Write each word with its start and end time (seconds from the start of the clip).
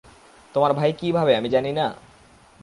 তোমার 0.55 0.71
ভাই 0.73 0.91
কি 0.93 1.07
ভাবে 1.11 1.31
আমি 1.35 1.49
জানি 1.49 1.71
না? 1.73 1.87